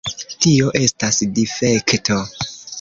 Tio 0.45 0.71
estas 0.79 1.21
difekto. 1.41 2.21